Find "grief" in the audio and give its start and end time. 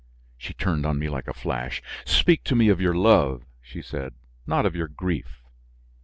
4.87-5.43